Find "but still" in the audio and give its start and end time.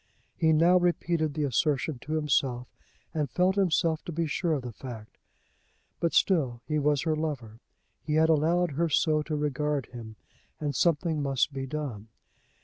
5.99-6.59